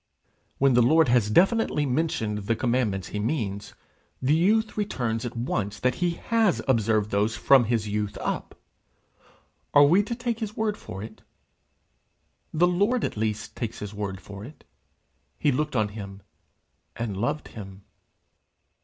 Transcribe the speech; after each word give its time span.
When 0.57 0.73
the 0.73 0.81
Lord 0.81 1.09
has 1.09 1.29
definitely 1.29 1.85
mentioned 1.85 2.39
the 2.47 2.55
commandments 2.55 3.09
he 3.09 3.19
means, 3.19 3.75
the 4.19 4.33
youth 4.33 4.75
returns 4.75 5.25
at 5.25 5.37
once 5.37 5.79
that 5.79 5.93
he 6.01 6.15
has 6.31 6.59
observed 6.67 7.11
those 7.11 7.37
from 7.37 7.65
his 7.65 7.87
youth 7.87 8.17
up: 8.19 8.59
are 9.75 9.83
we 9.83 10.01
to 10.01 10.15
take 10.15 10.39
his 10.39 10.57
word 10.57 10.75
for 10.75 11.03
it? 11.03 11.21
The 12.51 12.65
Lord 12.65 13.03
at 13.03 13.15
least 13.15 13.55
takes 13.55 13.77
his 13.77 13.93
word 13.93 14.19
for 14.19 14.43
it: 14.43 14.63
he 15.37 15.51
looked 15.51 15.75
on 15.75 15.89
him 15.89 16.23
and 16.95 17.15
loved 17.15 17.49
him. 17.49 17.83